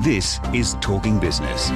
This 0.00 0.40
is 0.52 0.74
Talking 0.80 1.18
Business. 1.20 1.70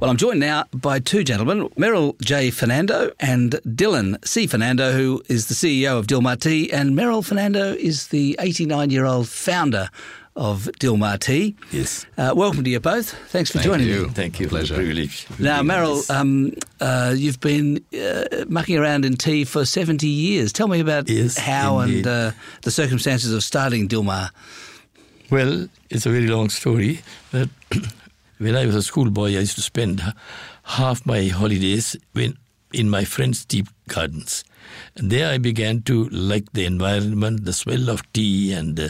Well, 0.00 0.10
I'm 0.10 0.16
joined 0.16 0.40
now 0.40 0.64
by 0.74 0.98
two 0.98 1.24
gentlemen, 1.24 1.68
Merrill 1.76 2.16
J. 2.22 2.50
Fernando 2.50 3.12
and 3.20 3.52
Dilhan 3.66 4.24
C. 4.26 4.46
Fernando, 4.46 4.92
who 4.92 5.22
is 5.28 5.46
the 5.46 5.54
CEO 5.54 5.98
of 5.98 6.06
Dilmah 6.06 6.72
and 6.72 6.94
Merrill 6.94 7.22
Fernando 7.22 7.72
is 7.74 8.08
the 8.08 8.36
89 8.40 8.90
year 8.90 9.04
old 9.04 9.28
founder 9.28 9.88
of 10.36 10.68
Dilmah 10.80 11.54
Yes. 11.70 12.04
Uh, 12.18 12.32
welcome 12.36 12.64
to 12.64 12.70
you 12.70 12.80
both. 12.80 13.10
Thanks 13.28 13.50
for 13.50 13.58
Thank 13.58 13.66
joining 13.70 13.86
you. 13.88 14.06
me. 14.06 14.08
Thank 14.12 14.40
you. 14.40 14.48
Pleasure. 14.48 14.74
Privilege. 14.74 15.26
Now, 15.38 15.56
Being 15.58 15.66
Merrill, 15.68 15.96
this. 15.96 16.10
um, 16.10 16.52
uh, 16.80 17.14
you've 17.16 17.40
been 17.40 17.84
uh, 17.94 18.44
mucking 18.48 18.76
around 18.78 19.04
in 19.04 19.16
tea 19.16 19.44
for 19.44 19.64
70 19.64 20.06
years. 20.06 20.52
Tell 20.52 20.68
me 20.68 20.80
about 20.80 21.08
Yes, 21.08 21.38
how 21.38 21.80
indeed. 21.80 21.98
and 21.98 22.06
uh, 22.06 22.32
the 22.62 22.70
circumstances 22.70 23.32
of 23.32 23.42
starting 23.44 23.88
Dilmah. 23.88 24.30
Well, 25.32 25.66
it's 25.88 26.04
a 26.04 26.10
very 26.10 26.26
long 26.26 26.50
story, 26.50 27.00
but 27.30 27.48
when 28.36 28.54
I 28.54 28.66
was 28.66 28.74
a 28.74 28.82
schoolboy, 28.82 29.28
I 29.28 29.40
used 29.40 29.54
to 29.54 29.62
spend 29.62 30.02
half 30.62 31.06
my 31.06 31.28
holidays 31.28 31.96
when, 32.12 32.36
in 32.74 32.90
my 32.90 33.04
friends' 33.04 33.46
tea 33.46 33.64
gardens. 33.88 34.44
And 34.94 35.10
there 35.10 35.30
I 35.30 35.38
began 35.38 35.80
to 35.84 36.10
like 36.10 36.52
the 36.52 36.66
environment, 36.66 37.46
the 37.46 37.54
smell 37.54 37.88
of 37.88 38.02
tea, 38.12 38.52
and 38.52 38.78
uh, 38.78 38.88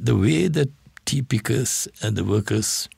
the 0.00 0.16
way 0.16 0.48
the 0.48 0.68
tea 1.04 1.22
pickers 1.22 1.86
and 2.02 2.16
the 2.16 2.24
workers, 2.24 2.88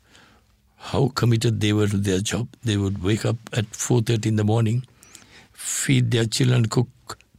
how 0.79 1.09
committed 1.09 1.61
they 1.61 1.75
were 1.75 1.87
to 1.87 1.99
their 1.99 2.21
job. 2.21 2.49
They 2.65 2.79
would 2.79 3.03
wake 3.03 3.27
up 3.27 3.37
at 3.53 3.71
4.30 3.73 4.25
in 4.25 4.37
the 4.37 4.45
morning, 4.45 4.87
feed 5.53 6.13
their 6.13 6.25
children, 6.25 6.65
cook 6.65 6.89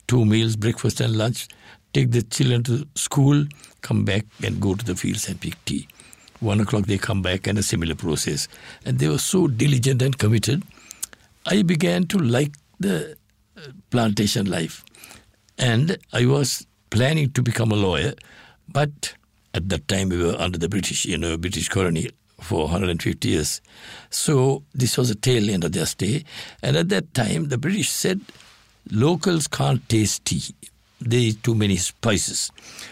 two 0.06 0.24
meals, 0.24 0.56
breakfast 0.56 1.02
and 1.02 1.18
lunch, 1.18 1.48
take 1.94 2.12
the 2.12 2.22
children 2.22 2.62
to 2.66 2.88
school, 2.94 3.48
come 3.82 4.06
back 4.06 4.26
and 4.44 4.60
go 4.60 4.76
to 4.76 4.86
the 4.86 4.96
fields 4.96 5.28
and 5.28 5.40
pick 5.40 5.64
tea. 5.66 5.88
One 6.40 6.60
o'clock 6.60 6.86
they 6.86 6.98
come 6.98 7.22
back 7.22 7.48
and 7.48 7.58
a 7.58 7.64
similar 7.64 7.96
process. 7.96 8.48
And 8.86 9.00
they 9.00 9.08
were 9.08 9.20
so 9.20 9.48
diligent 9.48 10.02
and 10.02 10.18
committed. 10.18 10.64
I 11.46 11.62
began 11.62 12.08
to 12.08 12.18
like 12.18 12.56
the 12.80 13.18
uh, 13.58 13.62
plantation 13.90 14.50
life. 14.50 14.84
And 15.58 15.98
I 16.14 16.26
was 16.26 16.66
planning 16.90 17.32
to 17.32 17.42
become 17.42 17.72
a 17.72 17.76
lawyer, 17.76 18.14
but 18.68 19.14
at 19.54 19.70
that 19.70 19.88
time 19.88 20.10
we 20.10 20.24
were 20.24 20.36
under 20.38 20.58
the 20.58 20.70
British, 20.70 21.06
you 21.06 21.18
know, 21.18 21.38
British 21.38 21.70
colony 21.70 22.10
for 22.40 22.64
150 22.64 23.28
years. 23.28 23.62
So 24.10 24.64
this 24.74 24.98
was 24.98 25.10
a 25.10 25.16
tail 25.16 25.50
end 25.50 25.64
of 25.64 25.72
their 25.72 25.86
stay. 25.86 26.24
And 26.64 26.76
at 26.76 26.90
that 26.90 27.14
time, 27.14 27.50
the 27.50 27.58
British 27.58 27.90
said 27.90 28.22
locals 28.90 29.48
can't 29.48 29.88
taste 29.88 30.26
tea. 30.26 30.44
They 31.02 31.18
eat 31.18 31.44
too 31.44 31.56
many 31.56 31.78
spices. 31.78 32.52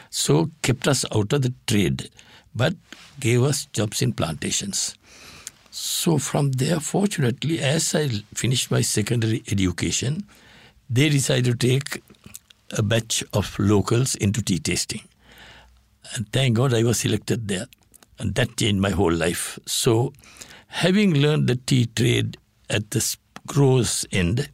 So 0.10 0.50
kept 0.62 0.88
us 0.88 1.06
out 1.16 1.32
of 1.34 1.44
the 1.44 1.54
trade, 1.68 2.10
but 2.56 2.76
gave 3.20 3.44
us 3.44 3.66
jobs 3.66 4.02
in 4.02 4.14
plantations. 4.14 4.96
So 5.72 6.18
from 6.18 6.52
there, 6.54 6.80
fortunately, 6.80 7.60
as 7.60 7.94
I 7.94 8.08
finished 8.34 8.72
my 8.72 8.82
secondary 8.82 9.44
education, 9.52 10.26
they 10.90 11.10
decided 11.10 11.60
to 11.60 11.68
take 11.68 12.02
a 12.72 12.82
batch 12.82 13.24
of 13.34 13.58
locals 13.60 14.16
into 14.16 14.42
tea 14.42 14.60
tasting. 14.60 15.02
And 16.16 16.32
thank 16.32 16.58
God 16.58 16.74
I 16.74 16.84
was 16.84 17.00
selected 17.00 17.48
there. 17.48 17.68
And 18.18 18.34
that 18.36 18.58
changed 18.58 18.82
my 18.82 18.90
whole 18.90 19.14
life. 19.14 19.60
So, 19.66 20.14
having 20.68 21.14
learned 21.14 21.48
the 21.48 21.56
tea 21.56 21.86
trade 21.86 22.38
at 22.70 22.92
the 22.92 23.18
grower's 23.48 24.06
end, 24.12 24.50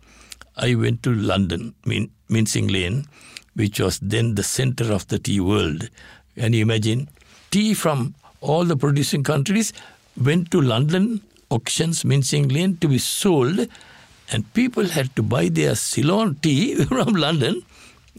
I 0.58 0.76
went 0.76 1.02
to 1.04 1.14
London, 1.14 1.74
Min- 1.86 2.12
Mincing 2.30 2.68
Lane, 2.68 3.06
which 3.56 3.80
was 3.80 4.00
then 4.00 4.36
the 4.36 4.44
center 4.44 4.92
of 4.94 5.08
the 5.08 5.20
tea 5.20 5.40
world. 5.40 5.90
Can 6.36 6.54
you 6.54 6.62
imagine? 6.62 7.10
Tea 7.52 7.74
from 7.74 8.16
all 8.42 8.66
the 8.66 8.76
producing 8.78 9.24
countries 9.24 9.72
went 10.22 10.52
to 10.52 10.62
London 10.62 11.22
auctions, 11.50 12.04
Mincing 12.04 12.48
Lane, 12.50 12.76
to 12.78 12.88
be 12.88 12.98
sold, 12.98 13.68
and 14.32 14.54
people 14.54 14.86
had 14.88 15.16
to 15.16 15.24
buy 15.24 15.48
their 15.50 15.76
Ceylon 15.76 16.36
tea 16.42 16.76
from 16.86 17.14
London 17.14 17.62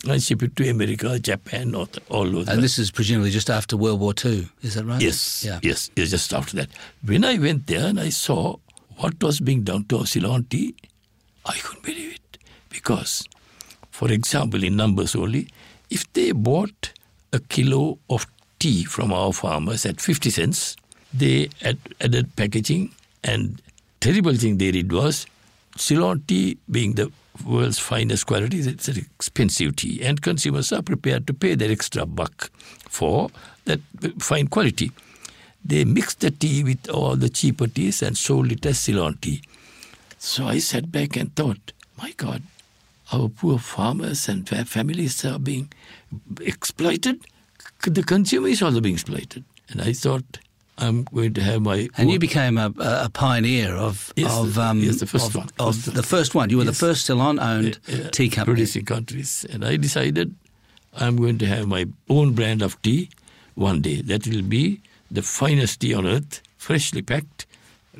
and 0.08 0.22
ship 0.22 0.42
it 0.42 0.54
to 0.56 0.68
America, 0.68 1.18
Japan, 1.18 1.74
all, 1.74 1.88
all 2.08 2.36
over. 2.38 2.50
And 2.50 2.62
this 2.62 2.78
is 2.78 2.90
presumably 2.90 3.30
just 3.30 3.50
after 3.50 3.76
World 3.76 3.98
War 4.00 4.14
II, 4.24 4.48
is 4.62 4.74
that 4.74 4.84
right? 4.84 5.00
Yes, 5.02 5.44
Yeah. 5.44 5.58
yes, 5.62 5.90
yes, 5.96 6.10
just 6.10 6.32
after 6.32 6.56
that. 6.56 6.68
When 7.04 7.24
I 7.24 7.38
went 7.38 7.66
there 7.66 7.86
and 7.86 7.98
I 7.98 8.10
saw 8.10 8.56
what 8.96 9.20
was 9.22 9.40
being 9.40 9.62
done 9.64 9.84
to 9.86 9.98
our 9.98 10.06
Ceylon 10.06 10.44
tea, 10.44 10.74
I 11.44 11.54
couldn't 11.58 11.82
believe 11.84 12.14
it. 12.14 12.38
Because, 12.70 13.26
for 13.96 14.12
example, 14.12 14.62
in 14.62 14.76
numbers 14.76 15.16
only, 15.16 15.48
if 15.88 16.12
they 16.12 16.32
bought 16.32 16.92
a 17.32 17.38
kilo 17.38 17.98
of 18.10 18.26
tea 18.58 18.84
from 18.84 19.10
our 19.10 19.32
farmers 19.32 19.86
at 19.86 20.02
50 20.02 20.28
cents, 20.28 20.76
they 21.14 21.48
add, 21.62 21.78
added 22.02 22.36
packaging 22.36 22.90
and 23.24 23.62
terrible 24.00 24.34
thing 24.34 24.58
they 24.58 24.70
did 24.70 24.92
was 24.92 25.26
Ceylon 25.78 26.22
tea 26.28 26.58
being 26.70 26.92
the 26.92 27.10
world's 27.46 27.78
finest 27.78 28.26
quality, 28.26 28.58
it's 28.58 28.86
an 28.88 28.98
expensive 28.98 29.76
tea, 29.76 30.02
and 30.02 30.20
consumers 30.20 30.72
are 30.72 30.82
prepared 30.82 31.26
to 31.26 31.32
pay 31.32 31.54
that 31.54 31.70
extra 31.70 32.04
buck 32.04 32.50
for 32.90 33.30
that 33.64 33.80
fine 34.18 34.48
quality. 34.48 34.92
They 35.64 35.86
mixed 35.86 36.20
the 36.20 36.30
tea 36.30 36.62
with 36.64 36.90
all 36.90 37.16
the 37.16 37.30
cheaper 37.30 37.66
teas 37.66 38.02
and 38.02 38.18
sold 38.18 38.52
it 38.52 38.66
as 38.66 38.78
Ceylon 38.78 39.16
tea. 39.22 39.40
So 40.18 40.46
I 40.46 40.58
sat 40.58 40.92
back 40.92 41.16
and 41.16 41.34
thought, 41.34 41.72
my 41.96 42.12
God, 42.12 42.42
our 43.12 43.28
poor 43.28 43.58
farmers 43.58 44.28
and 44.28 44.48
families 44.68 45.24
are 45.24 45.38
being 45.38 45.72
exploited. 46.40 47.24
The 47.82 48.02
consumer 48.02 48.48
is 48.48 48.62
also 48.62 48.80
being 48.80 48.94
exploited. 48.94 49.44
And 49.68 49.80
I 49.80 49.92
thought, 49.92 50.38
I'm 50.78 51.04
going 51.04 51.34
to 51.34 51.40
have 51.42 51.62
my 51.62 51.88
And 51.96 52.10
you 52.10 52.18
became 52.18 52.58
a, 52.58 52.72
a 52.78 53.08
pioneer 53.12 53.74
of 53.74 54.12
Yes, 54.16 54.36
of 54.36 54.58
um, 54.58 54.80
yes, 54.80 55.00
the 55.00 55.06
first 55.06 55.28
of, 55.28 55.34
one. 55.36 55.48
of 55.58 55.74
First 55.76 55.94
the 55.94 56.02
first 56.02 56.34
one. 56.34 56.50
You 56.50 56.58
were 56.58 56.64
Yes. 56.64 56.78
the 56.78 56.86
first 56.86 57.06
Ceylon-owned 57.06 57.78
uh, 57.88 58.10
tea 58.10 58.28
company. 58.28 58.54
producing 58.56 58.84
countries. 58.84 59.46
And 59.50 59.64
I 59.64 59.76
decided 59.76 60.34
I'm 60.98 61.16
going 61.16 61.38
to 61.38 61.46
have 61.46 61.66
my 61.66 61.86
own 62.08 62.34
brand 62.34 62.62
of 62.62 62.80
tea 62.82 63.08
one 63.54 63.80
day. 63.82 64.02
That 64.02 64.26
will 64.26 64.42
be 64.42 64.80
the 65.10 65.22
finest 65.22 65.80
tea 65.80 65.94
on 65.94 66.06
earth, 66.06 66.42
freshly 66.58 67.02
packed, 67.02 67.46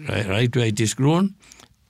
right, 0.09 0.27
right 0.27 0.55
where 0.57 0.67
it 0.67 0.81
is 0.81 0.93
grown, 0.95 1.35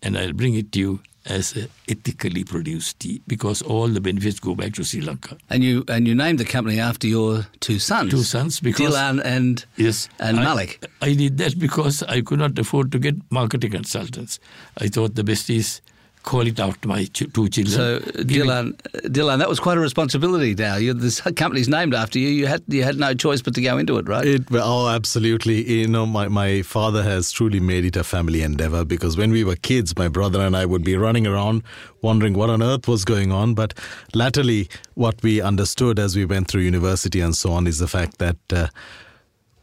and 0.03 0.17
I'll 0.17 0.33
bring 0.35 0.55
it 0.55 0.71
to 0.73 0.79
you 0.79 1.01
as 1.29 1.57
a 1.57 1.69
ethically 1.89 2.45
produced 2.45 3.01
tea 3.01 3.21
because 3.27 3.63
all 3.63 3.89
the 3.89 4.01
benefits 4.01 4.39
go 4.41 4.55
back 4.55 4.73
to 4.75 4.85
Sri 4.85 5.01
Lanka. 5.01 5.37
And 5.51 5.63
you 5.65 5.85
and 5.89 6.07
you 6.09 6.15
named 6.15 6.39
the 6.39 6.45
company 6.45 6.79
after 6.81 7.07
your 7.07 7.47
two 7.61 7.79
sons, 7.79 8.11
Two 8.11 8.23
sons, 8.23 8.61
because- 8.61 8.95
Dilhan 8.95 9.21
and 9.25 9.65
Yes. 9.77 10.09
and 10.19 10.39
I- 10.41 10.45
Malik. 10.45 10.85
I 11.03 11.15
did 11.15 11.39
that 11.39 11.59
because 11.59 12.03
I 12.05 12.21
could 12.21 12.39
not 12.39 12.59
afford 12.59 12.93
to 12.93 12.99
get 12.99 13.17
marketing 13.31 13.73
consultants. 13.73 14.39
I 14.79 14.89
thought 14.89 15.15
the 15.15 15.25
best 15.25 15.51
is 15.51 15.81
call 16.27 16.47
it 16.47 16.59
after 16.61 16.89
my 16.89 17.05
ch- 17.07 17.33
two 17.33 17.49
children. 17.49 17.67
So 17.77 18.01
Give 18.01 18.15
it- 18.15 18.49
Dilhan, 18.49 18.73
Dilhan, 19.17 19.39
that 19.39 19.49
was 19.49 19.61
quite 19.61 19.79
a 19.79 19.81
responsibility. 19.81 20.55
Now, 20.55 20.77
you 20.77 20.93
this 20.93 21.21
company's 21.43 21.69
named 21.69 21.95
after 21.95 22.19
you. 22.19 22.29
You 22.29 22.47
had 22.47 22.63
you 22.69 22.83
had 22.83 22.97
no 22.99 23.15
choice 23.15 23.41
but 23.41 23.55
to 23.55 23.63
go 23.63 23.79
into 23.79 23.97
it, 23.97 24.09
right? 24.09 24.27
It, 24.27 24.43
oh, 24.53 24.89
absolutely. 24.89 25.59
You 25.81 25.89
know, 25.89 26.05
my, 26.05 26.27
my 26.29 26.63
father 26.63 27.03
has 27.03 27.33
truly 27.33 27.61
made 27.61 27.85
it 27.87 27.97
a 27.97 28.05
family 28.05 28.43
endeavor 28.43 28.85
because 28.85 29.17
when 29.17 29.31
we 29.31 29.45
were 29.45 29.57
kids, 29.57 29.97
my 29.97 30.09
brother 30.09 30.41
and 30.41 30.57
I 30.57 30.67
would 30.67 30.85
be 30.85 30.97
running 30.97 31.27
around 31.27 31.63
wondering 32.03 32.35
what 32.35 32.51
on 32.51 32.63
earth 32.63 32.87
was 32.89 33.05
going 33.05 33.33
on. 33.33 33.55
But 33.55 33.73
latterly, 34.15 34.69
what 34.95 35.23
we 35.23 35.41
understood 35.41 35.99
as 35.99 36.17
we 36.17 36.25
went 36.25 36.49
through 36.49 36.63
university 36.63 37.21
and 37.21 37.35
so 37.37 37.53
on 37.53 37.67
is 37.67 37.79
the 37.79 37.89
fact 37.89 38.19
that. 38.19 38.37
Uh, 38.53 38.67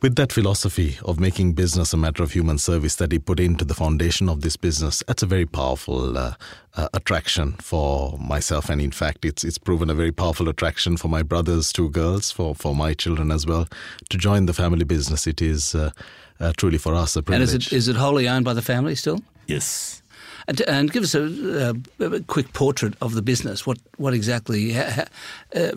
with 0.04 0.16
that 0.18 0.34
philosophy 0.34 0.98
of 1.06 1.18
making 1.18 1.54
business 1.54 1.94
a 1.94 1.98
matter 1.98 2.22
of 2.22 2.34
human 2.34 2.58
service 2.58 2.98
that 2.98 3.14
he 3.14 3.18
put 3.18 3.40
into 3.40 3.64
the 3.64 3.74
foundation 3.74 4.28
of 4.28 4.42
this 4.42 4.58
business, 4.58 5.02
that's 5.08 5.24
a 5.24 5.26
very 5.26 5.46
powerful 5.46 6.18
uh, 6.18 6.36
uh, 6.76 6.90
attraction 6.94 7.54
for 7.54 8.18
myself, 8.20 8.70
and 8.70 8.82
in 8.82 8.92
fact, 8.92 9.24
it's 9.24 9.46
it's 9.46 9.58
proven 9.58 9.90
a 9.90 9.94
very 9.94 10.12
powerful 10.12 10.50
attraction 10.50 10.98
for 10.98 11.08
my 11.08 11.24
brothers, 11.24 11.72
two 11.72 11.90
girls, 11.90 12.32
for 12.32 12.54
for 12.54 12.76
my 12.76 12.94
children 12.94 13.32
as 13.32 13.46
well, 13.48 13.66
to 14.10 14.18
join 14.18 14.46
the 14.46 14.54
family 14.54 14.84
business. 14.84 15.26
It 15.26 15.42
is 15.42 15.74
uh, 15.74 15.92
uh, 16.42 16.52
truly 16.58 16.78
for 16.78 16.94
us 16.94 17.16
a 17.16 17.24
privilege. 17.24 17.54
and 17.54 17.62
is 17.62 17.68
it 17.68 17.74
is 17.74 17.88
it 17.88 17.96
wholly 17.96 18.28
owned 18.28 18.44
by 18.46 18.54
the 18.54 18.62
family 18.62 18.96
still? 18.96 19.20
yes. 19.48 20.03
And, 20.48 20.62
and 20.62 20.92
give 20.92 21.04
us 21.04 21.16
a, 21.16 21.74
a, 22.00 22.06
a 22.06 22.20
quick 22.22 22.52
portrait 22.54 22.94
of 23.02 23.14
the 23.16 23.22
business. 23.22 23.66
What 23.66 23.78
what 23.98 24.14
exactly? 24.14 24.74
ha- 24.74 24.92
ha- 24.92 25.08
Uh, 25.56 25.72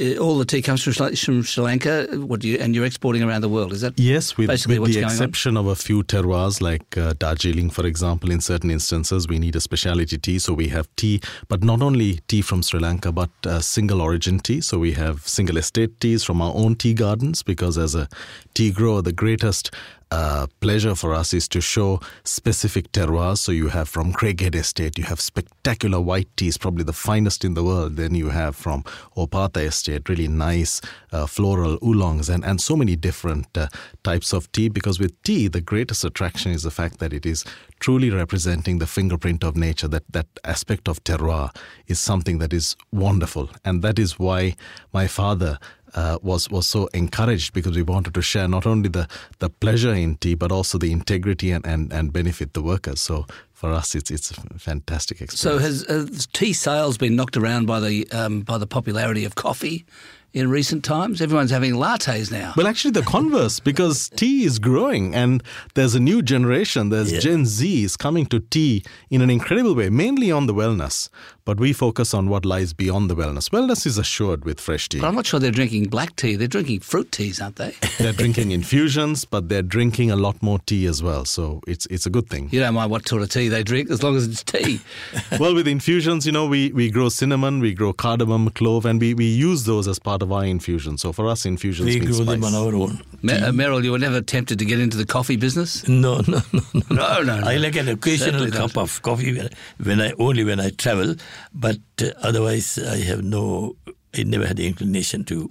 uh, 0.00 0.16
all 0.18 0.38
the 0.38 0.44
tea 0.44 0.62
comes 0.62 0.82
from 0.82 0.92
Sri, 0.92 1.14
from 1.14 1.42
Sri 1.42 1.62
Lanka. 1.64 2.06
What 2.12 2.40
do 2.40 2.48
you 2.48 2.58
and 2.58 2.74
you're 2.74 2.86
exporting 2.86 3.22
around 3.22 3.42
the 3.42 3.48
world? 3.48 3.72
Is 3.72 3.80
that 3.80 3.92
Yes, 3.98 4.36
with, 4.36 4.48
basically 4.48 4.78
with 4.78 4.88
the 4.90 4.94
going 5.00 5.04
on? 5.04 5.10
exception 5.12 5.56
of 5.56 5.66
a 5.66 5.74
few 5.76 6.02
terroirs 6.02 6.60
like 6.60 6.96
uh, 6.96 7.14
Darjeeling, 7.18 7.70
for 7.70 7.86
example, 7.86 8.30
in 8.30 8.40
certain 8.40 8.70
instances, 8.70 9.28
we 9.28 9.38
need 9.38 9.54
a 9.56 9.60
specialty 9.60 10.18
tea. 10.18 10.38
So 10.38 10.52
we 10.54 10.68
have 10.68 10.88
tea, 10.96 11.20
but 11.48 11.62
not 11.62 11.82
only 11.82 12.18
tea 12.26 12.42
from 12.42 12.62
Sri 12.62 12.80
Lanka, 12.80 13.12
but 13.12 13.30
uh, 13.46 13.60
single 13.60 14.00
origin 14.00 14.38
tea. 14.40 14.60
So 14.60 14.78
we 14.78 14.92
have 14.92 15.26
single 15.28 15.56
estate 15.58 16.00
teas 16.00 16.24
from 16.24 16.40
our 16.42 16.52
own 16.54 16.74
tea 16.74 16.94
gardens 16.94 17.42
because 17.42 17.78
as 17.78 17.94
a 17.94 18.08
tea 18.54 18.70
grower, 18.72 19.02
the 19.02 19.12
greatest 19.12 19.70
uh, 20.12 20.46
pleasure 20.60 20.94
for 20.94 21.14
us 21.14 21.32
is 21.32 21.48
to 21.48 21.60
show 21.60 21.98
specific 22.24 22.92
terroirs. 22.92 23.38
So 23.38 23.50
you 23.50 23.68
have 23.68 23.88
from 23.88 24.12
Craighead 24.12 24.54
Estate, 24.54 24.98
you 24.98 25.04
have 25.04 25.20
spectacular 25.20 26.00
white 26.00 26.28
teas, 26.36 26.58
probably 26.58 26.84
the 26.84 26.92
finest 26.92 27.46
in 27.46 27.54
the 27.54 27.64
world. 27.64 27.96
Then 27.96 28.14
you 28.14 28.28
have 28.28 28.54
from 28.54 28.84
Opata 29.16 29.62
Estate, 29.64 30.10
really 30.10 30.28
nice 30.28 30.82
uh, 31.12 31.26
floral 31.26 31.78
oolongs, 31.82 32.28
and, 32.28 32.44
and 32.44 32.60
so 32.60 32.76
many 32.76 32.94
different 32.94 33.56
uh, 33.56 33.68
types 34.04 34.34
of 34.34 34.52
tea. 34.52 34.68
Because 34.68 35.00
with 35.00 35.20
tea, 35.22 35.48
the 35.48 35.62
greatest 35.62 36.04
attraction 36.04 36.52
is 36.52 36.62
the 36.62 36.70
fact 36.70 36.98
that 36.98 37.14
it 37.14 37.24
is 37.24 37.46
truly 37.80 38.10
representing 38.10 38.80
the 38.80 38.86
fingerprint 38.86 39.42
of 39.42 39.56
nature. 39.56 39.88
That 39.88 40.04
that 40.12 40.26
aspect 40.44 40.88
of 40.88 41.02
terroir 41.04 41.56
is 41.86 41.98
something 41.98 42.36
that 42.38 42.52
is 42.52 42.76
wonderful, 42.92 43.48
and 43.64 43.80
that 43.80 43.98
is 43.98 44.18
why 44.18 44.56
my 44.92 45.06
father 45.06 45.58
uh, 45.94 46.18
was 46.22 46.50
was 46.50 46.66
so 46.66 46.88
encouraged 46.94 47.52
because 47.52 47.76
we 47.76 47.82
wanted 47.82 48.14
to 48.14 48.22
share 48.22 48.48
not 48.48 48.66
only 48.66 48.88
the 48.88 49.08
the 49.38 49.48
pleasure 49.48 49.94
in 49.94 50.16
tea 50.16 50.34
but 50.34 50.52
also 50.52 50.78
the 50.78 50.92
integrity 50.92 51.50
and 51.52 51.66
and, 51.66 51.92
and 51.92 52.12
benefit 52.12 52.52
the 52.54 52.62
workers. 52.62 53.00
So 53.00 53.26
for 53.52 53.70
us, 53.70 53.94
it's 53.94 54.10
it's 54.10 54.30
a 54.30 54.58
fantastic 54.58 55.20
experience. 55.20 55.40
So 55.40 55.58
has, 55.58 55.84
has 55.88 56.26
tea 56.32 56.52
sales 56.52 56.98
been 56.98 57.14
knocked 57.14 57.36
around 57.36 57.66
by 57.66 57.80
the 57.80 58.10
um, 58.10 58.40
by 58.40 58.58
the 58.58 58.66
popularity 58.66 59.24
of 59.24 59.34
coffee? 59.34 59.84
in 60.32 60.48
recent 60.48 60.82
times? 60.82 61.20
Everyone's 61.20 61.50
having 61.50 61.74
lattes 61.74 62.30
now. 62.32 62.54
Well, 62.56 62.66
actually, 62.66 62.92
the 62.92 63.02
converse, 63.02 63.60
because 63.60 64.08
tea 64.16 64.44
is 64.44 64.58
growing 64.58 65.14
and 65.14 65.42
there's 65.74 65.94
a 65.94 66.00
new 66.00 66.22
generation. 66.22 66.88
There's 66.88 67.12
Yeah. 67.12 67.20
Gen 67.20 67.44
Z 67.46 67.84
is 67.84 67.96
coming 67.96 68.26
to 68.26 68.40
tea 68.40 68.82
in 69.10 69.20
an 69.20 69.30
incredible 69.30 69.74
way, 69.74 69.90
mainly 69.90 70.32
on 70.32 70.46
the 70.46 70.54
wellness. 70.54 71.08
But 71.44 71.58
we 71.58 71.72
focus 71.72 72.14
on 72.14 72.28
what 72.28 72.44
lies 72.44 72.72
beyond 72.72 73.10
the 73.10 73.16
wellness. 73.16 73.50
Wellness 73.50 73.84
is 73.84 73.98
assured 73.98 74.44
with 74.44 74.60
fresh 74.60 74.88
tea. 74.88 75.00
But 75.00 75.08
I'm 75.08 75.16
not 75.16 75.26
sure 75.26 75.40
they're 75.40 75.50
drinking 75.50 75.86
black 75.86 76.14
tea. 76.14 76.36
They're 76.36 76.46
drinking 76.46 76.80
fruit 76.80 77.10
teas, 77.10 77.40
aren't 77.40 77.56
they? 77.56 77.74
They're 77.98 78.12
drinking 78.12 78.52
infusions, 78.52 79.24
but 79.24 79.48
they're 79.48 79.62
drinking 79.62 80.10
a 80.10 80.16
lot 80.16 80.42
more 80.42 80.58
tea 80.60 80.86
as 80.86 81.02
well. 81.02 81.24
So 81.24 81.60
it's 81.66 81.86
it's 81.86 82.06
a 82.06 82.10
good 82.10 82.28
thing. 82.28 82.48
You 82.52 82.60
don't 82.60 82.74
mind 82.74 82.90
what 82.90 83.08
sort 83.08 83.22
of 83.22 83.28
tea 83.30 83.48
they 83.48 83.62
drink 83.62 83.90
as 83.90 84.02
long 84.02 84.16
as 84.16 84.26
it's 84.26 84.42
tea. 84.42 84.80
well, 85.38 85.54
with 85.54 85.68
infusions, 85.68 86.26
you 86.26 86.32
know, 86.32 86.46
we, 86.46 86.72
we 86.72 86.90
grow 86.90 87.08
cinnamon, 87.08 87.60
we 87.60 87.74
grow 87.74 87.92
cardamom, 87.92 88.50
clove, 88.50 88.86
and 88.86 89.00
we, 89.00 89.14
we 89.14 89.26
use 89.26 89.64
those 89.64 89.86
as 89.88 89.98
part 89.98 90.22
of 90.22 90.32
our 90.32 90.44
infusion. 90.44 90.96
So 90.98 91.12
for 91.12 91.28
us, 91.28 91.44
infusions 91.44 91.86
We 91.86 92.00
mean 92.00 92.10
grow 92.10 92.24
them 92.24 92.44
on 92.44 92.54
our 92.54 92.74
own. 92.74 93.00
Me- 93.22 93.34
uh, 93.34 93.52
Merrill, 93.52 93.84
you 93.84 93.92
were 93.92 93.98
never 93.98 94.20
tempted 94.20 94.58
to 94.58 94.64
get 94.64 94.80
into 94.80 94.96
the 94.96 95.06
coffee 95.06 95.36
business? 95.36 95.86
No, 95.88 96.20
no, 96.28 96.40
no, 96.52 96.60
no. 96.74 96.82
No, 96.90 97.22
no, 97.22 97.40
no. 97.40 97.46
I 97.46 97.56
like 97.56 97.76
an 97.76 97.88
occasional 97.88 98.50
cup 98.50 98.76
of 98.76 99.00
coffee 99.02 99.36
when, 99.36 99.50
when 99.82 100.00
I 100.00 100.12
only 100.18 100.44
when 100.44 100.60
I 100.60 100.70
travel, 100.70 101.14
but 101.54 101.78
uh, 102.00 102.10
otherwise 102.22 102.78
I 102.78 102.98
have 102.98 103.22
no. 103.22 103.76
I 104.14 104.24
never 104.24 104.46
had 104.46 104.56
the 104.58 104.66
inclination 104.66 105.24
to 105.24 105.50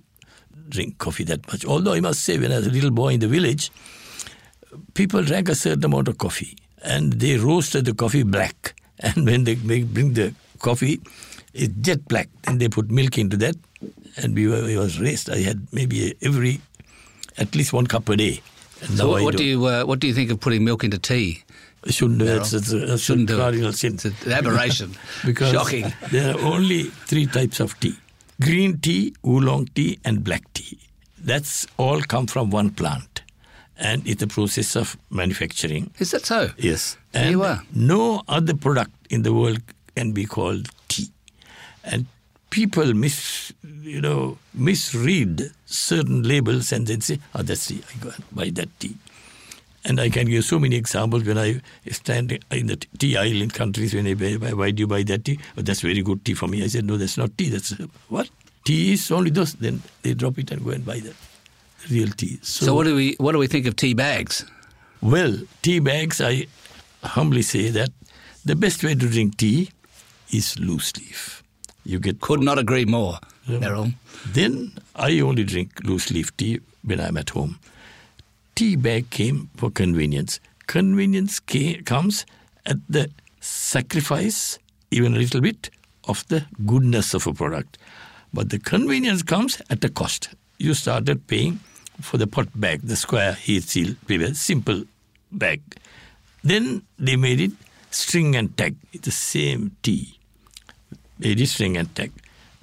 drink 0.70 0.98
coffee 1.00 1.24
that 1.26 1.46
much. 1.52 1.66
Although 1.66 1.94
I 1.94 2.00
must 2.00 2.24
say, 2.24 2.38
when 2.38 2.52
I 2.52 2.58
was 2.58 2.68
a 2.68 2.72
little 2.72 2.92
boy 2.92 3.14
in 3.14 3.20
the 3.20 3.28
village, 3.28 3.72
people 4.94 5.24
drank 5.24 5.50
a 5.50 5.56
certain 5.56 5.84
amount 5.86 6.08
of 6.08 6.18
coffee, 6.18 6.56
and 6.84 7.14
they 7.14 7.38
roasted 7.38 7.86
the 7.86 7.94
coffee 7.94 8.24
black. 8.24 8.74
And 9.04 9.26
when 9.26 9.46
they 9.46 9.56
make, 9.56 9.88
bring 9.88 10.14
the 10.14 10.32
coffee, 10.60 11.02
it's 11.56 11.74
jet 11.82 12.08
black. 12.08 12.30
And 12.46 12.62
they 12.62 12.70
put 12.70 12.92
milk 12.92 13.18
into 13.18 13.36
that, 13.38 13.56
and 14.16 14.36
we 14.36 14.48
were, 14.48 14.64
I 14.64 14.78
was 14.78 15.00
raised. 15.00 15.28
I 15.28 15.40
had 15.40 15.66
maybe 15.74 16.14
every, 16.22 16.62
at 17.40 17.56
least 17.56 17.74
one 17.74 17.88
cup 17.88 18.08
a 18.10 18.16
day. 18.16 18.42
And 18.82 18.98
So 19.00 19.10
what, 19.10 19.22
I 19.22 19.24
what 19.26 19.32
don't. 19.32 19.38
do 19.40 19.44
you 19.46 19.66
uh, 19.66 19.86
what 19.86 20.00
do 20.00 20.06
you 20.08 20.14
think 20.14 20.30
of 20.30 20.40
putting 20.40 20.64
milk 20.64 20.84
into 20.84 21.00
tea? 21.00 21.42
Shouldn't 21.88 22.22
it. 22.22 22.28
It's, 22.54 22.54
it's 22.54 23.02
Shouldn't 23.02 23.28
do 23.28 23.38
cardinal 23.38 23.74
sin. 23.74 23.96
It's 23.96 24.06
an 24.06 24.32
aberration. 24.32 24.96
because 25.26 25.52
Shocking. 25.52 25.92
there 26.12 26.36
are 26.36 26.40
only 26.42 26.84
three 27.10 27.26
types 27.26 27.60
of 27.60 27.80
tea: 27.80 27.96
green 28.40 28.78
tea, 28.80 29.14
oolong 29.26 29.66
tea, 29.74 29.98
and 30.06 30.24
black 30.24 30.44
tea. 30.54 30.78
That's 31.24 31.66
all 31.78 32.02
come 32.02 32.28
from 32.28 32.50
one 32.52 32.70
plant, 32.72 33.22
and 33.78 34.06
it's 34.08 34.22
a 34.22 34.28
process 34.28 34.76
of 34.76 34.96
manufacturing. 35.10 35.92
Is 36.00 36.12
that 36.12 36.26
so? 36.26 36.50
Yes, 36.58 36.98
There 37.14 37.24
and 37.24 37.32
you 37.32 37.44
are. 37.44 37.64
no 37.74 38.22
other 38.28 38.56
product 38.56 38.92
in 39.10 39.24
the 39.24 39.34
world 39.34 39.62
can 39.96 40.12
be 40.14 40.26
called 40.26 40.70
tea, 40.88 41.10
and 41.84 42.06
people 42.52 42.94
mis 42.94 43.54
you 43.82 44.02
know 44.02 44.38
misread 44.54 45.52
certain 45.66 46.22
labels 46.24 46.72
and 46.72 46.86
then 46.86 47.02
say, 47.02 47.20
"Oh, 47.34 47.42
that's 47.42 47.66
tea. 47.68 47.82
I 47.90 48.04
go 48.04 48.10
and 48.16 48.24
buy 48.32 48.50
that 48.52 48.70
tea." 48.80 48.96
And 49.84 50.00
I 50.00 50.10
can 50.10 50.28
give 50.28 50.46
so 50.46 50.60
many 50.60 50.76
examples 50.76 51.24
when 51.24 51.38
I 51.40 51.60
stand 51.92 52.38
in 52.52 52.68
the 52.68 52.76
tea 52.76 53.18
aisle 53.18 53.42
in 53.42 53.50
countries 53.50 53.94
when 53.96 54.04
they 54.06 54.14
buy, 54.14 54.54
why- 54.54 54.72
do 54.72 54.82
you 54.82 54.88
buy 54.88 55.04
that 55.04 55.26
tea? 55.26 55.40
Oh, 55.58 55.62
that's 55.62 55.82
very 55.82 56.02
good 56.04 56.24
tea 56.24 56.36
for 56.36 56.48
me. 56.48 56.64
I 56.64 56.68
said, 56.68 56.86
no, 56.86 56.98
that's 56.98 57.18
not 57.18 57.36
tea. 57.38 57.50
That's 57.50 57.72
what? 58.10 58.30
Tea 58.64 58.94
is 58.94 59.10
only 59.12 59.32
those. 59.32 59.54
Then 59.54 59.82
they 60.04 60.14
drop 60.14 60.38
it 60.38 60.52
and 60.52 60.64
go 60.64 60.70
and 60.70 60.86
buy 60.86 61.00
that 61.00 61.16
real 61.90 62.10
tea. 62.10 62.38
So, 62.44 62.76
what 62.76 62.84
do 62.84 62.96
we 62.96 63.16
what 63.18 63.32
do 63.32 63.40
we 63.40 63.48
think 63.48 63.66
of 63.66 63.76
tea 63.76 63.96
bags? 63.96 64.46
Well, 65.02 65.36
tea 65.64 65.80
bags, 65.80 66.22
I 66.22 66.46
humbly 67.04 67.42
say 67.42 67.70
that 67.72 67.90
the 68.46 68.56
best 68.56 68.84
way 68.84 68.94
to 68.94 69.10
drink 69.10 69.38
tea 69.38 69.72
is 70.30 70.60
loose 70.60 70.96
leaf. 70.98 71.42
You 71.84 71.98
get 72.00 72.22
Could 72.22 72.42
not 72.42 72.60
agree 72.60 72.86
more. 72.86 73.18
Then 74.28 74.74
I 74.96 75.20
only 75.22 75.44
drink 75.44 75.80
loose 75.84 76.12
leaf 76.12 76.38
tea 76.38 76.60
when 76.84 77.00
I'm 77.02 77.18
at 77.18 77.32
home. 77.32 77.58
Tea 78.56 78.76
bag 78.76 79.10
came 79.10 79.50
for 79.56 79.70
convenience. 79.72 80.40
Convenience 80.68 81.40
ca- 81.40 81.82
comes 81.84 82.26
at 82.66 82.78
the 82.90 83.10
sacrifice, 83.40 84.60
even 84.92 85.14
a 85.16 85.18
little 85.18 85.42
bit, 85.42 85.70
of 86.08 86.28
the 86.28 86.46
goodness 86.66 87.14
of 87.14 87.28
a 87.28 87.34
product. 87.34 87.78
But 88.34 88.50
the 88.50 88.60
convenience 88.60 89.24
comes 89.24 89.62
at 89.70 89.84
a 89.84 89.90
cost. 89.90 90.30
You 90.58 90.74
started 90.74 91.28
paying 91.28 91.60
for 92.02 92.18
the 92.18 92.28
pot 92.28 92.48
bag, 92.56 92.82
the 92.82 92.96
square 92.96 93.34
heat 93.34 93.64
seal 93.64 93.96
simple 94.34 94.84
bag. 95.32 95.62
Then 96.44 96.84
they 96.98 97.16
made 97.16 97.40
it 97.40 97.52
string 97.92 98.36
and 98.36 98.56
tag. 98.58 98.76
The 99.00 99.12
same 99.12 99.76
tea 99.84 100.18
made 101.20 101.48
string 101.48 101.78
and 101.78 101.94
tag. 101.96 102.12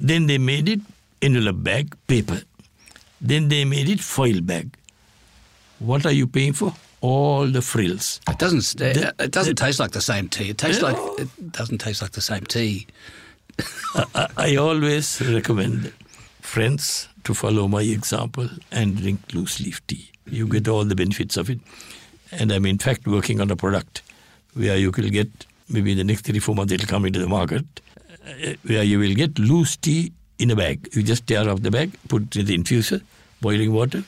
Then 0.01 0.27
they 0.27 0.39
made 0.39 0.69
it 0.69 0.81
envelope 1.23 1.63
bag, 1.63 1.95
paper. 2.07 2.43
Then 3.21 3.49
they 3.49 3.65
made 3.65 3.89
it 3.89 4.01
foil 4.01 4.41
bag. 4.41 4.77
What 5.79 6.05
are 6.07 6.13
you 6.13 6.27
paying 6.27 6.53
for? 6.55 6.75
All 7.01 7.47
the 7.47 7.63
frills. 7.63 8.21
It 8.29 8.39
doesn't 8.39 8.77
The- 8.79 9.15
it 9.19 9.31
doesn't 9.31 9.57
taste 9.57 9.79
like 9.79 9.93
the 9.93 10.01
same 10.01 10.29
tea. 10.29 10.51
It 10.51 10.59
tastes 10.59 10.83
like 10.83 10.97
it 11.19 11.53
doesn't 11.53 11.79
taste 11.79 12.03
like 12.03 12.13
the 12.13 12.21
same 12.21 12.45
tea. 12.45 12.87
I, 14.15 14.27
I 14.37 14.57
always 14.57 15.21
recommend 15.21 15.93
friends 16.41 17.09
to 17.25 17.35
follow 17.35 17.69
my 17.69 17.83
example 17.83 18.49
and 18.73 18.97
drink 18.97 19.21
loose 19.33 19.61
leaf 19.61 19.87
tea. 19.87 20.11
You 20.27 20.47
get 20.47 20.67
all 20.69 20.85
the 20.85 20.95
benefits 20.97 21.37
of 21.37 21.51
it. 21.51 21.61
And 22.33 22.51
I'm 22.53 22.67
in 22.67 22.79
fact 22.79 23.07
working 23.07 23.41
on 23.41 23.51
a 23.51 23.57
product 23.57 24.03
where 24.55 24.77
you 24.77 24.91
will 24.91 25.09
get, 25.11 25.29
maybe 25.69 25.93
in 25.93 25.99
the 25.99 26.05
next 26.05 26.23
three, 26.27 26.39
four 26.41 26.55
months, 26.55 26.73
it'll 26.73 26.87
come 26.87 27.05
into 27.07 27.19
the 27.21 27.29
market, 27.29 27.65
uh, 28.27 28.55
where 28.65 28.83
you 28.83 28.99
will 28.99 29.15
get 29.15 29.39
loose 29.39 29.77
tea 29.77 30.13
in 30.39 30.51
a 30.51 30.57
bag. 30.57 30.89
You 30.93 31.03
just 31.03 31.27
tear 31.27 31.49
off 31.49 31.63
the 31.63 31.71
bag, 31.71 31.93
put 32.09 32.23
it 32.23 32.37
in 32.37 32.47
the 32.47 32.59
infuser, 32.59 33.03
boiling 33.41 33.73
water, 33.73 34.03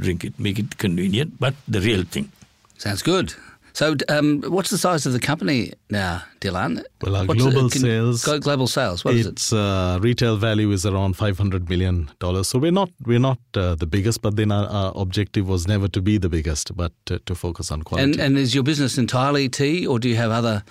drink 0.00 0.24
it, 0.24 0.38
make 0.38 0.58
it 0.58 0.78
convenient, 0.78 1.38
but 1.38 1.54
the 1.68 1.80
real 1.80 2.04
thing. 2.04 2.30
Sounds 2.78 3.02
good. 3.02 3.34
So, 3.74 3.96
um, 4.10 4.42
what's 4.48 4.68
the 4.68 4.76
size 4.76 5.06
of 5.06 5.14
the 5.14 5.18
company 5.18 5.72
now, 5.88 6.22
Dilhan? 6.42 6.84
Well, 7.00 7.16
our 7.16 7.24
What's 7.24 7.40
global 7.40 7.70
can- 7.70 7.80
sales- 7.80 8.22
global 8.22 8.66
sales. 8.66 9.02
What 9.02 9.14
is 9.14 9.24
it? 9.26 9.30
its 9.32 9.50
uh, 9.52 9.98
retail 10.02 10.36
value 10.36 10.70
is 10.72 10.84
around 10.84 11.14
500 11.16 11.70
million 11.70 12.10
dollars. 12.18 12.48
So 12.48 12.58
we're 12.58 12.70
not 12.70 12.90
we're 13.06 13.18
not 13.18 13.38
uh, 13.54 13.74
the 13.76 13.86
biggest, 13.86 14.20
but 14.20 14.36
then 14.36 14.52
our, 14.52 14.66
our 14.66 14.92
objective 14.94 15.48
was 15.48 15.66
never 15.66 15.88
to 15.88 16.02
be 16.02 16.18
the 16.18 16.28
biggest, 16.28 16.76
but 16.76 16.92
uh, 17.10 17.18
to 17.24 17.34
focus 17.34 17.70
on 17.72 17.82
quality. 17.82 18.12
And 18.12 18.20
and 18.20 18.36
is 18.36 18.54
your 18.54 18.62
business 18.62 18.98
entirely 18.98 19.48
tea, 19.48 19.86
or 19.86 19.98
do 19.98 20.06
you 20.10 20.16
have 20.16 20.30
other 20.30 20.64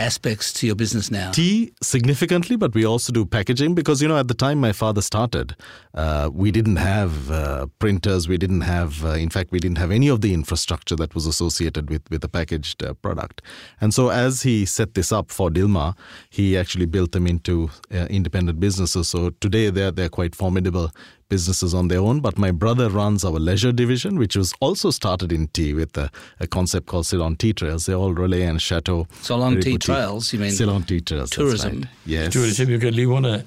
aspects 0.00 0.52
to 0.54 0.66
your 0.66 0.74
business 0.74 1.10
now? 1.10 1.30
tea 1.30 1.72
significantly, 1.82 2.56
but 2.56 2.74
we 2.74 2.84
also 2.84 3.12
do 3.12 3.24
packaging 3.24 3.74
because 3.74 4.02
you 4.02 4.08
know 4.08 4.18
at 4.18 4.28
the 4.28 4.34
time 4.34 4.58
my 4.58 4.72
father 4.72 5.02
started, 5.02 5.54
uh, 5.94 6.30
we 6.32 6.50
didn't 6.50 6.76
have 6.76 7.30
uh, 7.30 7.66
printers, 7.78 8.28
we 8.28 8.38
didn't 8.38 8.62
have, 8.62 9.04
uh, 9.04 9.10
in 9.10 9.28
fact, 9.28 9.52
we 9.52 9.58
didn't 9.58 9.78
have 9.78 9.90
any 9.90 10.08
of 10.08 10.20
the 10.20 10.32
infrastructure 10.34 10.96
that 10.96 11.14
was 11.14 11.26
associated 11.26 11.90
with 11.90 12.02
with 12.10 12.24
a 12.24 12.28
packaged 12.28 12.82
uh, 12.82 12.94
product. 12.94 13.42
And 13.80 13.94
so 13.94 14.08
as 14.08 14.42
he 14.42 14.66
set 14.66 14.94
this 14.94 15.12
up 15.12 15.30
for 15.30 15.50
Dilmah, 15.50 15.96
he 16.30 16.56
actually 16.56 16.86
built 16.86 17.12
them 17.12 17.26
into 17.26 17.70
uh, 17.92 18.06
independent 18.10 18.58
businesses. 18.60 19.08
So 19.08 19.30
today 19.40 19.70
they're 19.70 19.92
they're 19.92 20.08
quite 20.08 20.34
formidable 20.34 20.90
businesses 21.30 21.72
on 21.72 21.88
their 21.88 22.00
own. 22.00 22.20
But 22.20 22.36
my 22.36 22.50
brother 22.50 22.90
runs 22.90 23.24
our 23.24 23.38
leisure 23.40 23.72
division, 23.72 24.18
which 24.18 24.36
was 24.36 24.52
also 24.60 24.90
started 24.90 25.32
in 25.32 25.48
tea 25.48 25.72
with 25.72 25.96
a, 25.96 26.10
a 26.40 26.46
concept 26.46 26.86
called 26.86 27.06
Ceylon 27.06 27.36
Tea 27.36 27.54
Trails. 27.54 27.86
They're 27.86 27.96
all 27.96 28.14
Relais 28.14 28.46
and 28.46 28.58
Châteaux. 28.58 29.06
Ceylon 29.22 29.52
very 29.52 29.62
Tea. 29.62 29.78
Trails, 29.78 30.32
you 30.34 30.40
mean 30.40 30.50
Ceylon 30.50 30.82
Tea 30.82 31.00
Trails. 31.00 31.30
tourism? 31.30 31.78
right. 31.78 31.88
Yes. 32.04 32.32
tourism. 32.34 32.68
You 32.68 32.78
can 32.78 32.94
live 32.94 33.12
on 33.12 33.24
a 33.24 33.44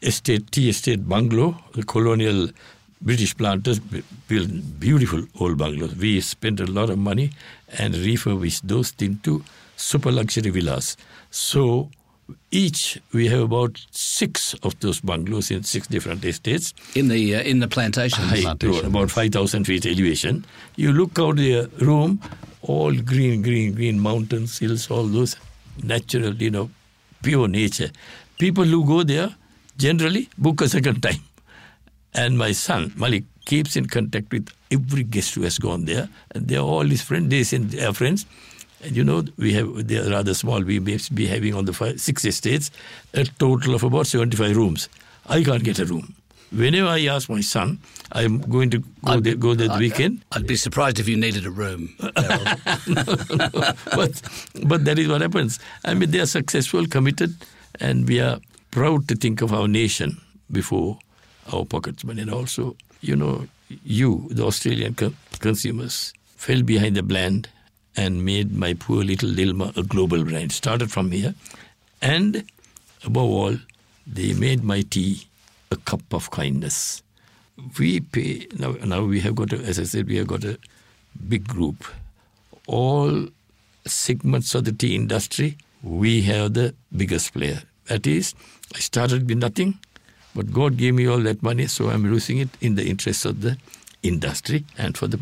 estate, 0.00 0.52
tea 0.52 0.68
estate 0.68 1.08
bungalow. 1.08 1.56
The 1.74 1.82
colonial 1.82 2.50
British 3.00 3.36
planters 3.36 3.80
built 3.80 4.50
beautiful 4.78 5.24
old 5.40 5.58
bungalows. 5.58 5.96
We 5.96 6.20
spent 6.20 6.60
a 6.60 6.66
lot 6.66 6.88
of 6.90 6.98
money 6.98 7.32
and 7.78 7.96
refurbished 7.96 8.68
those 8.68 8.92
into 9.00 9.42
super 9.76 10.12
luxury 10.12 10.50
villas. 10.50 10.96
So 11.30 11.90
each 12.50 13.00
we 13.12 13.28
have 13.28 13.40
about 13.40 13.80
six 13.90 14.54
of 14.62 14.78
those 14.80 15.00
bungalows 15.00 15.50
in 15.50 15.62
six 15.62 15.86
different 15.86 16.24
estates. 16.24 16.74
In 16.94 17.08
the 17.08 17.36
uh, 17.36 17.42
in 17.42 17.60
the 17.60 17.68
plantation. 17.68 18.24
High 18.24 18.42
Plantation, 18.42 18.86
about 18.86 19.10
5,000 19.10 19.64
feet 19.64 19.86
elevation. 19.86 20.44
You 20.76 20.92
look 20.92 21.18
out 21.18 21.36
the 21.36 21.68
room, 21.78 22.20
all 22.62 22.92
green, 22.94 23.42
green, 23.42 23.74
green 23.74 23.98
mountains, 24.00 24.58
hills, 24.58 24.90
all 24.90 25.04
those 25.04 25.36
natural, 25.82 26.34
you 26.34 26.50
know, 26.50 26.70
pure 27.22 27.48
nature. 27.48 27.90
People 28.38 28.64
who 28.64 28.84
go 28.86 29.02
there 29.02 29.34
generally 29.76 30.28
book 30.38 30.60
a 30.60 30.68
second 30.68 31.02
time. 31.02 31.20
And 32.14 32.36
my 32.36 32.52
son, 32.52 32.92
Malik, 32.96 33.24
keeps 33.46 33.76
in 33.76 33.86
contact 33.86 34.32
with 34.32 34.48
every 34.70 35.02
guest 35.02 35.34
who 35.34 35.42
has 35.42 35.58
gone 35.58 35.86
there. 35.86 36.08
And 36.34 36.48
they're 36.48 36.60
all 36.60 36.84
his 36.84 37.02
friends, 37.02 37.30
they 37.30 37.42
send 37.42 37.70
their 37.70 37.92
friends. 37.92 38.26
And 38.82 38.96
you 38.96 39.04
know, 39.04 39.24
we 39.38 39.52
have, 39.54 39.86
they're 39.86 40.10
rather 40.10 40.34
small. 40.34 40.62
We 40.62 40.80
may 40.80 40.98
be 41.14 41.26
having 41.26 41.54
on 41.54 41.66
the 41.66 41.72
five, 41.72 42.00
six 42.00 42.24
estates 42.24 42.70
a 43.14 43.24
total 43.24 43.74
of 43.74 43.84
about 43.84 44.06
75 44.06 44.56
rooms. 44.56 44.88
I 45.26 45.42
can't 45.44 45.62
get 45.62 45.78
a 45.78 45.84
room. 45.84 46.14
Whenever 46.50 46.88
I 46.88 47.06
ask 47.06 47.30
my 47.30 47.40
son, 47.40 47.78
I'm 48.10 48.38
going 48.40 48.68
to 48.70 48.82
go 49.04 49.20
there, 49.20 49.36
go 49.36 49.54
there 49.54 49.68
the 49.68 49.78
weekend. 49.78 50.22
I'd 50.32 50.46
be 50.46 50.56
surprised 50.56 50.98
if 50.98 51.08
you 51.08 51.16
needed 51.16 51.46
a 51.46 51.50
room. 51.50 51.94
Daryl. 51.98 53.76
but 53.96 54.66
but 54.68 54.84
that 54.84 54.98
is 54.98 55.08
what 55.08 55.22
happens. 55.22 55.58
I 55.84 55.94
mean, 55.94 56.10
they 56.10 56.20
are 56.20 56.26
successful, 56.26 56.86
committed, 56.86 57.34
and 57.80 58.06
we 58.06 58.20
are 58.20 58.38
proud 58.70 59.08
to 59.08 59.14
think 59.14 59.40
of 59.40 59.54
our 59.54 59.66
nation 59.66 60.20
before 60.50 60.98
our 61.54 61.64
pockets. 61.64 62.02
But 62.02 62.18
and 62.18 62.30
also, 62.30 62.76
you 63.00 63.16
know, 63.16 63.46
you, 63.84 64.28
the 64.30 64.44
Australian 64.44 64.94
co- 64.94 65.14
consumers, 65.38 66.12
fell 66.36 66.62
behind 66.62 66.96
the 66.96 67.02
brand 67.02 67.48
and 67.96 68.24
made 68.24 68.56
my 68.56 68.74
poor 68.74 69.04
little 69.04 69.30
Dilmah 69.30 69.76
a 69.76 69.82
global 69.82 70.24
brand. 70.24 70.52
Started 70.52 70.90
from 70.90 71.10
here, 71.10 71.34
and 72.00 72.44
above 73.04 73.30
all, 73.30 73.56
they 74.06 74.32
made 74.32 74.64
my 74.64 74.82
tea 74.82 75.26
a 75.70 75.76
cup 75.76 76.02
of 76.12 76.30
kindness. 76.30 77.02
We 77.78 78.00
pay 78.00 78.46
now. 78.58 78.72
Now 78.84 79.04
we 79.04 79.20
have 79.20 79.34
got, 79.34 79.52
a, 79.52 79.56
as 79.58 79.78
I 79.78 79.84
said, 79.84 80.08
we 80.08 80.16
have 80.16 80.26
got 80.26 80.44
a 80.44 80.58
big 81.28 81.46
group 81.46 81.84
all 82.66 83.26
segments 83.86 84.54
of 84.54 84.64
the 84.64 84.72
tea 84.72 84.94
industry, 84.94 85.56
we 85.82 86.22
have 86.22 86.54
the 86.54 86.74
biggest 86.96 87.32
player. 87.32 87.62
That 87.86 88.06
is, 88.06 88.34
I 88.74 88.78
started 88.78 89.28
with 89.28 89.38
nothing, 89.38 89.78
but 90.34 90.52
God 90.52 90.76
gave 90.76 90.94
me 90.94 91.06
all 91.06 91.18
that 91.20 91.42
money, 91.42 91.66
so 91.66 91.90
I'm 91.90 92.04
using 92.04 92.38
it 92.38 92.48
in 92.60 92.76
the 92.76 92.88
interest 92.88 93.24
of 93.24 93.40
the 93.40 93.58
industry 94.02 94.64
and 94.78 94.96
for 94.96 95.06
the 95.06 95.20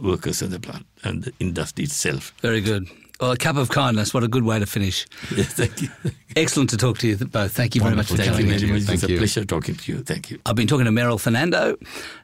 workers 0.00 0.42
and 0.42 0.50
the 0.52 0.60
plant 0.60 0.86
and 1.04 1.24
the 1.24 1.32
industry 1.40 1.84
itself. 1.84 2.32
Very 2.40 2.60
good. 2.60 2.88
Well, 3.20 3.30
a 3.30 3.36
cup 3.36 3.56
of 3.56 3.68
kindness. 3.68 4.12
What 4.12 4.24
a 4.24 4.28
good 4.28 4.42
way 4.42 4.58
to 4.58 4.66
finish. 4.66 5.06
Yes, 5.36 5.54
thank 5.54 5.80
you. 5.82 5.88
Excellent 6.34 6.70
to 6.70 6.76
talk 6.76 6.98
to 6.98 7.08
you 7.08 7.16
both. 7.16 7.52
Thank 7.52 7.74
you 7.76 7.80
very 7.82 7.94
much 7.94 8.06
for 8.08 8.14
Wonderful. 8.14 8.34
Thank 8.34 8.48
coming 8.48 8.48
you 8.48 8.54
in. 8.54 8.60
very 8.60 8.72
much. 8.72 8.82
Thank 8.82 8.94
It's 8.96 9.04
a 9.04 9.12
you. 9.12 9.18
pleasure 9.18 9.44
talking 9.44 9.74
to 9.76 9.92
you. 9.92 10.02
Thank 10.02 10.30
you. 10.30 10.40
I've 10.44 10.56
been 10.56 10.66
talking 10.66 10.86
to 10.86 10.90
Merrill 10.92 11.18
Fernando, 11.18 11.76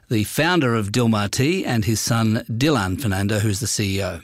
the 0.09 0.25
founder 0.25 0.75
of 0.75 0.91
Dilmah 0.91 1.31
Tea, 1.31 1.65
and 1.65 1.85
his 1.85 2.01
son 2.01 2.43
Dilhan 2.49 2.99
Fernando, 3.01 3.39
who's 3.39 3.59
the 3.61 3.65
CEO. 3.67 4.21